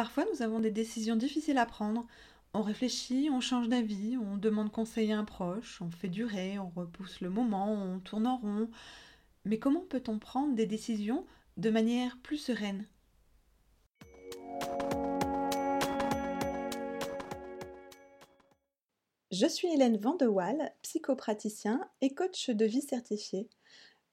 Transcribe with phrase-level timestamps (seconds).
[0.00, 2.06] Parfois, nous avons des décisions difficiles à prendre.
[2.54, 6.70] On réfléchit, on change d'avis, on demande conseil à un proche, on fait durer, on
[6.70, 8.70] repousse le moment, on tourne en rond.
[9.44, 11.26] Mais comment peut-on prendre des décisions
[11.58, 12.86] de manière plus sereine?
[19.30, 23.50] Je suis Hélène Vandewaal, psychopraticien et coach de vie certifié.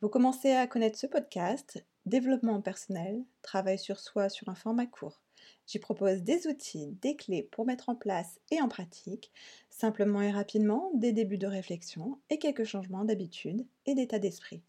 [0.01, 5.21] Vous commencez à connaître ce podcast, développement personnel, travail sur soi sur un format court.
[5.65, 9.31] J'y propose des outils, des clés pour mettre en place et en pratique,
[9.69, 14.63] simplement et rapidement, des débuts de réflexion et quelques changements d'habitude et d'état d'esprit.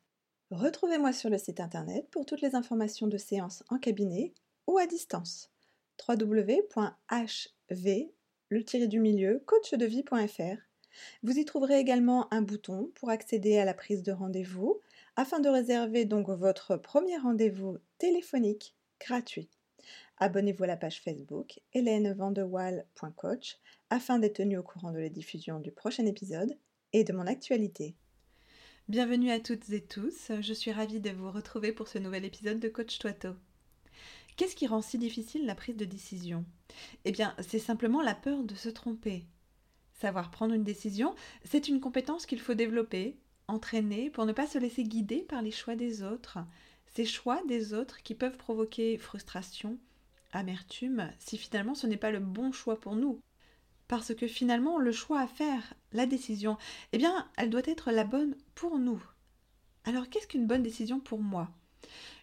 [0.51, 4.32] Retrouvez-moi sur le site internet pour toutes les informations de séances en cabinet
[4.66, 5.51] ou à distance.
[6.09, 6.68] www.hv
[8.51, 10.56] le du milieu coachdevie.fr.
[11.23, 14.80] Vous y trouverez également un bouton pour accéder à la prise de rendez-vous
[15.16, 19.51] afin de réserver donc votre premier rendez-vous téléphonique gratuit.
[20.19, 23.59] Abonnez-vous à la page Facebook hélènevandewall.coach
[23.91, 26.57] afin d'être tenu au courant de la diffusion du prochain épisode
[26.93, 27.95] et de mon actualité.
[28.89, 32.59] Bienvenue à toutes et tous, je suis ravie de vous retrouver pour ce nouvel épisode
[32.59, 33.35] de Coach Toito.
[34.37, 36.45] Qu'est-ce qui rend si difficile la prise de décision?
[37.05, 39.27] Eh bien, c'est simplement la peur de se tromper.
[40.01, 44.59] Savoir prendre une décision, c'est une compétence qu'il faut développer, entraîner pour ne pas se
[44.59, 46.39] laisser guider par les choix des autres.
[46.95, 49.79] Ces choix des autres qui peuvent provoquer frustration,
[50.33, 53.21] amertume, si finalement ce n'est pas le bon choix pour nous.
[53.87, 56.59] Parce que finalement, le choix à faire, la décision,
[56.93, 59.03] eh bien, elle doit être la bonne pour nous.
[59.85, 61.49] Alors, qu'est-ce qu'une bonne décision pour moi?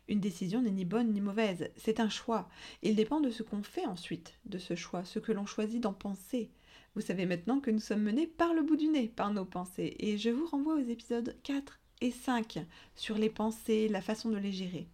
[0.07, 2.47] Une décision n'est ni bonne ni mauvaise, c'est un choix.
[2.83, 5.93] Il dépend de ce qu'on fait ensuite, de ce choix, ce que l'on choisit d'en
[5.93, 6.51] penser.
[6.93, 9.95] Vous savez maintenant que nous sommes menés par le bout du nez, par nos pensées,
[9.97, 12.59] et je vous renvoie aux épisodes 4 et 5
[12.95, 14.87] sur les pensées, la façon de les gérer.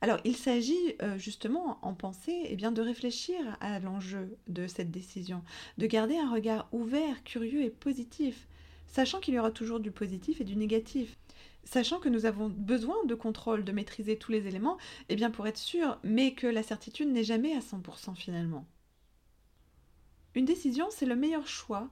[0.00, 4.90] Alors, il s'agit euh, justement en pensée eh bien, de réfléchir à l'enjeu de cette
[4.90, 5.42] décision,
[5.78, 8.46] de garder un regard ouvert, curieux et positif,
[8.86, 11.16] sachant qu'il y aura toujours du positif et du négatif,
[11.64, 14.76] sachant que nous avons besoin de contrôle, de maîtriser tous les éléments,
[15.08, 18.66] eh bien pour être sûr, mais que la certitude n'est jamais à 100% finalement.
[20.34, 21.88] Une décision, c'est le meilleur choix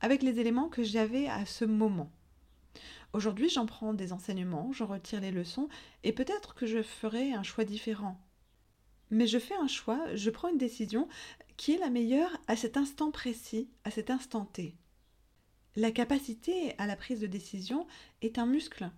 [0.00, 2.10] avec les éléments que j'avais à ce moment.
[3.12, 5.68] Aujourd'hui, j'en prends des enseignements, j'en retire les leçons,
[6.04, 8.20] et peut-être que je ferai un choix différent.
[9.10, 11.08] Mais je fais un choix, je prends une décision
[11.56, 14.76] qui est la meilleure à cet instant précis, à cet instant T.
[15.76, 17.86] La capacité à la prise de décision
[18.22, 18.90] est un muscle.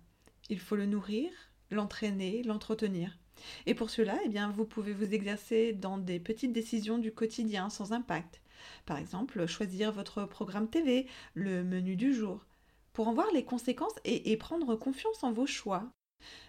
[0.49, 1.29] Il faut le nourrir,
[1.71, 3.17] l'entraîner, l'entretenir.
[3.65, 7.69] Et pour cela, eh bien, vous pouvez vous exercer dans des petites décisions du quotidien
[7.69, 8.41] sans impact.
[8.85, 12.45] Par exemple, choisir votre programme TV, le menu du jour,
[12.93, 15.89] pour en voir les conséquences et, prendre confiance en vos choix.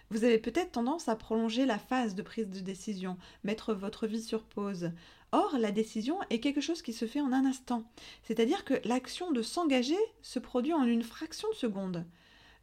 [0.09, 4.21] Vous avez peut-être tendance à prolonger la phase de prise de décision, mettre votre vie
[4.21, 4.91] sur pause.
[5.31, 7.83] Or, la décision est quelque chose qui se fait en un instant,
[8.23, 12.05] c'est-à-dire que l'action de s'engager se produit en une fraction de seconde.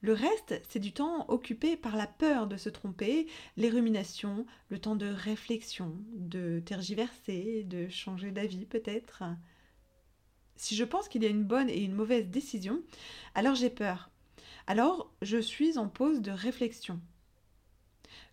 [0.01, 4.79] Le reste, c'est du temps occupé par la peur de se tromper, les ruminations, le
[4.79, 9.25] temps de réflexion, de tergiverser, de changer d'avis peut-être.
[10.59, 12.83] Si je pense qu'il y a une bonne et une mauvaise décision,
[13.35, 14.11] alors j'ai peur.
[14.67, 17.01] Alors je suis en pause de réflexion.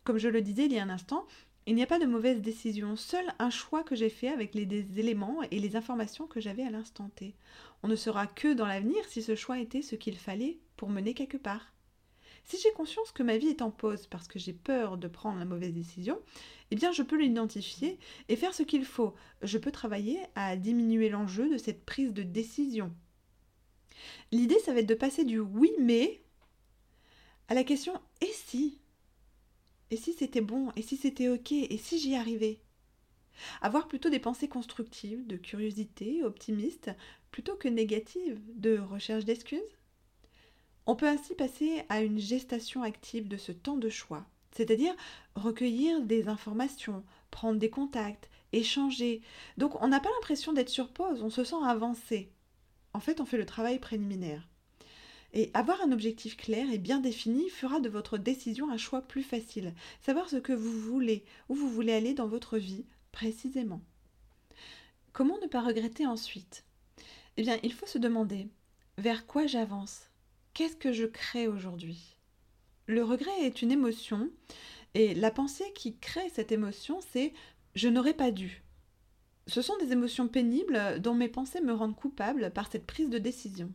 [0.03, 1.27] Comme je le disais il y a un instant,
[1.67, 4.99] il n'y a pas de mauvaise décision, seul un choix que j'ai fait avec les
[4.99, 7.35] éléments et les informations que j'avais à l'instant T.
[7.83, 11.13] On ne saura que dans l'avenir si ce choix était ce qu'il fallait pour mener
[11.13, 11.74] quelque part.
[12.45, 15.39] Si j'ai conscience que ma vie est en pause parce que j'ai peur de prendre
[15.39, 16.19] la mauvaise décision,
[16.69, 17.97] eh bien je peux l'identifier
[18.29, 19.15] et faire ce qu'il faut.
[19.41, 22.93] Je peux travailler à diminuer l'enjeu de cette prise de décision.
[24.31, 26.21] L'idée, ça va être de passer du oui mais
[27.47, 28.79] à la question et si?
[29.89, 30.71] Et si c'était bon?
[30.75, 31.51] Et si c'était ok?
[31.51, 32.59] Et si j'y arrivais?
[33.61, 36.91] Avoir plutôt des pensées constructives, de curiosité, optimistes,
[37.31, 39.77] plutôt que négatives, de recherche d'excuses?
[40.85, 44.95] On peut ainsi passer à une gestation active de ce temps de choix, c'est-à-dire
[45.35, 49.21] recueillir des informations, prendre des contacts, échanger.
[49.57, 52.31] Donc on n'a pas l'impression d'être sur pause, on se sent avancé.
[52.93, 54.47] En fait, on fait le travail préliminaire.
[55.33, 59.23] Et avoir un objectif clair et bien défini fera de votre décision un choix plus
[59.23, 59.73] facile.
[59.99, 63.81] Savoir ce que vous voulez, où vous voulez aller dans votre vie précisément.
[65.11, 66.63] Comment ne pas regretter ensuite?
[67.35, 68.47] Eh bien, il faut se demander
[68.97, 70.09] vers quoi j'avance?
[70.55, 72.15] Qu'est-ce que je crée aujourd'hui?
[72.87, 74.31] Le regret est une émotion
[74.93, 77.33] et la pensée qui crée cette émotion, c'est
[77.75, 78.63] je n'aurais pas dû.
[79.47, 83.17] Ce sont des émotions pénibles dont mes pensées me rendent coupable par cette prise de
[83.17, 83.69] décision.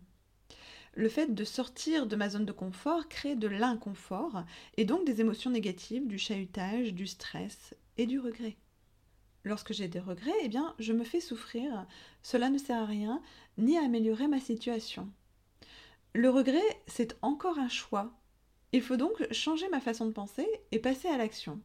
[0.95, 4.43] Le fait de sortir de ma zone de confort crée de l'inconfort
[4.79, 8.57] et donc des émotions négatives, du chahutage, du stress et du regret.
[9.45, 11.87] lorsque j'ai des regrets, eh bien, je me fais souffrir.
[12.23, 13.21] Cela ne sert à rien,
[13.59, 15.13] ni à améliorer ma situation.
[16.13, 18.13] Le regret, c'est encore un choix.
[18.73, 21.61] Il faut donc changer ma façon de penser et passer à l'action.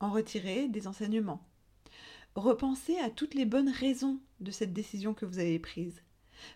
[0.00, 1.46] En retirer des enseignements.
[2.34, 6.02] Repensez à toutes les bonnes raisons de cette décision que vous avez prise.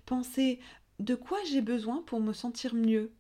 [0.07, 0.61] Pensez
[0.99, 3.13] de quoi j'ai besoin pour me sentir mieux?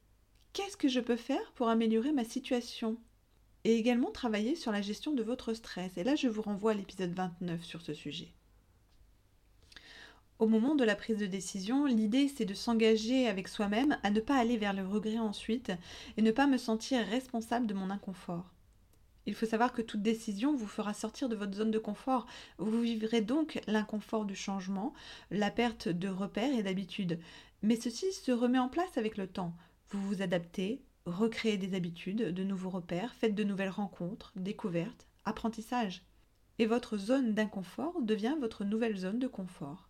[0.54, 2.96] Qu'est-ce que je peux faire pour améliorer ma situation?
[3.64, 5.98] Et également travailler sur la gestion de votre stress.
[5.98, 8.32] Et là, je vous renvoie à l'épisode 29 sur ce sujet.
[10.38, 14.20] Au moment de la prise de décision, l'idée c'est de s'engager avec soi-même à ne
[14.20, 15.72] pas aller vers le regret ensuite
[16.18, 18.52] et ne pas me sentir responsable de mon inconfort.
[19.24, 22.26] Il faut savoir que toute décision vous fera sortir de votre zone de confort.
[22.58, 24.92] Vous vivrez donc l'inconfort du changement,
[25.30, 27.18] la perte de repères et d'habitudes.
[27.62, 29.54] Mais ceci se remet en place avec le temps.
[29.88, 36.02] Vous vous adaptez, recréez des habitudes, de nouveaux repères, faites de nouvelles rencontres, découvertes, apprentissages.
[36.58, 39.88] Et votre zone d'inconfort devient votre nouvelle zone de confort.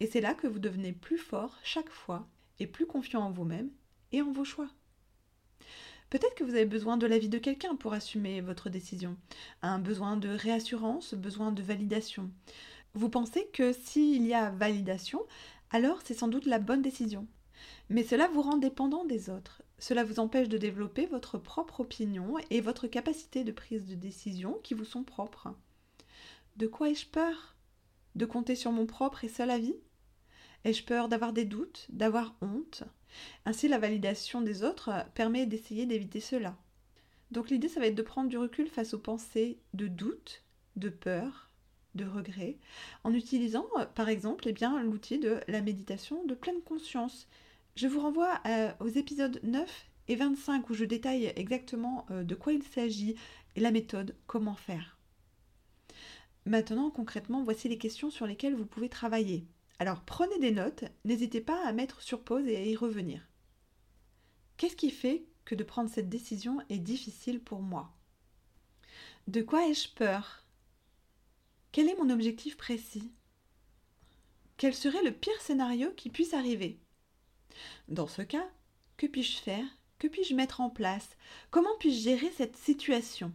[0.00, 2.26] Et c'est là que vous devenez plus fort chaque fois
[2.58, 3.70] et plus confiant en vous-même
[4.12, 4.68] et en vos choix.
[6.10, 9.16] Peut-être que vous avez besoin de l'avis de quelqu'un pour assumer votre décision.
[9.60, 12.30] Un besoin de réassurance, besoin de validation.
[12.94, 15.20] Vous pensez que s'il y a validation,
[15.70, 17.26] alors c'est sans doute la bonne décision.
[17.90, 19.62] Mais cela vous rend dépendant des autres.
[19.78, 24.58] Cela vous empêche de développer votre propre opinion et votre capacité de prise de décision
[24.62, 25.54] qui vous sont propres.
[26.56, 27.54] De quoi ai-je peur?
[28.18, 29.76] De compter sur mon propre et seul avis?
[30.64, 32.82] Ai-je peur d'avoir des doutes, d'avoir honte?
[33.44, 36.58] Ainsi, la validation des autres permet d'essayer d'éviter cela.
[37.30, 40.42] Donc l'idée, ça va être de prendre du recul face aux pensées de doute,
[40.74, 41.52] de peur,
[41.94, 42.58] de regret,
[43.04, 47.28] en utilisant par exemple eh bien, l'outil de la méditation de pleine conscience.
[47.76, 52.34] Je vous renvoie euh, aux épisodes 9 et 25 où je détaille exactement euh, de
[52.34, 53.14] quoi il s'agit
[53.54, 54.97] et la méthode, comment faire.
[56.48, 59.46] Maintenant, concrètement, voici les questions sur lesquelles vous pouvez travailler.
[59.78, 63.20] Alors prenez des notes, n'hésitez pas à mettre sur pause et à y revenir.
[64.56, 67.94] Qu'est-ce qui fait que de prendre cette décision est difficile pour moi?
[69.26, 70.46] De quoi ai-je peur?
[71.70, 73.12] Quel est mon objectif précis?
[74.56, 76.80] Quel serait le pire scénario qui puisse arriver?
[77.88, 78.48] Dans ce cas,
[78.96, 79.66] que puis-je faire?
[79.98, 81.10] Que puis-je mettre en place?
[81.50, 83.34] Comment puis-je gérer cette situation?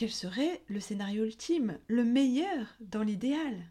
[0.00, 3.66] Quel serait le scénario ultime, le meilleur dans l'idéal?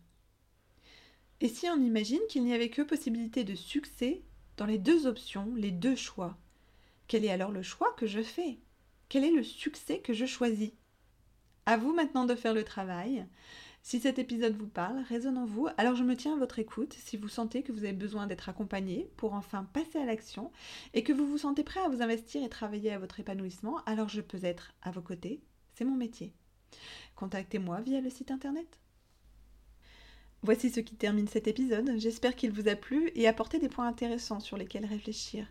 [1.42, 4.22] Et si on imagine qu'il n'y avait que possibilité de succès
[4.56, 6.38] dans les deux options, les deux choix
[7.08, 8.60] Quel est alors le choix que je fais?
[9.10, 10.70] Quel est le succès que je choisis?
[11.66, 13.26] À vous maintenant de faire le travail.
[13.82, 16.94] Si cet épisode vous parle, résonne en vous, alors je me tiens à votre écoute.
[16.94, 20.52] Si vous sentez que vous avez besoin d'être accompagné pour enfin passer à l'action
[20.94, 24.10] et que vous vous sentez prêt à vous investir et travailler à votre épanouissement, alors
[24.10, 25.42] je peux être à vos côtés.
[25.80, 26.34] C'est mon métier.
[27.16, 28.68] Contactez-moi via le site internet.
[30.42, 31.94] Voici ce qui termine cet épisode.
[31.96, 35.48] J'espère qu'il vous a plu et apporté des points intéressants sur lesquels réfléchir.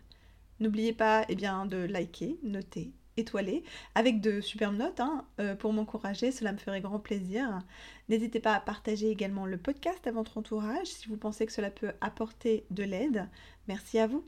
[0.59, 3.63] N'oubliez pas eh bien, de liker, noter, étoiler,
[3.95, 7.63] avec de superbes notes hein, euh, pour m'encourager, cela me ferait grand plaisir.
[8.07, 11.71] N'hésitez pas à partager également le podcast à votre entourage si vous pensez que cela
[11.71, 13.27] peut apporter de l'aide.
[13.67, 14.23] Merci à vous.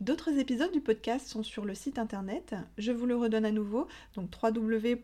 [0.00, 2.54] D'autres épisodes du podcast sont sur le site internet.
[2.76, 5.00] Je vous le redonne à nouveau, donc www.hv,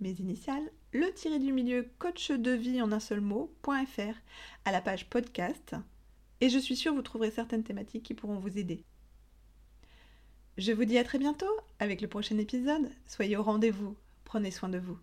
[0.00, 4.14] mes initiales, le tiré du milieu coach de vie en un seul mot.fr
[4.64, 5.76] à la page podcast
[6.40, 8.84] et je suis sûre vous trouverez certaines thématiques qui pourront vous aider.
[10.56, 11.46] Je vous dis à très bientôt
[11.78, 12.90] avec le prochain épisode.
[13.06, 13.96] Soyez au rendez-vous.
[14.24, 14.98] Prenez soin de vous.